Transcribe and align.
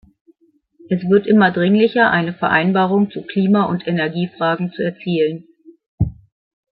Es 0.89 1.07
wird 1.11 1.27
immer 1.27 1.51
dringlicher, 1.51 2.09
eine 2.09 2.33
Vereinbarung 2.33 3.11
zu 3.11 3.21
Klima- 3.21 3.65
und 3.65 3.87
Energiefragen 3.87 4.71
zu 4.73 4.81
erzielen. 4.83 5.47